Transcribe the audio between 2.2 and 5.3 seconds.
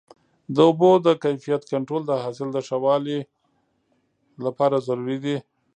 حاصل د ښه والي لپاره ضروري